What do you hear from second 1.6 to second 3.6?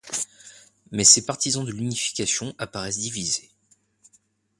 de l'unification apparaissent divisés.